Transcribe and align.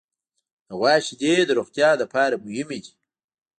د 0.67 0.69
غوا 0.79 0.95
شیدې 1.05 1.33
د 1.45 1.51
روغتیا 1.59 1.89
لپاره 2.01 2.41
مهمې 2.45 2.79
دي. 2.83 2.93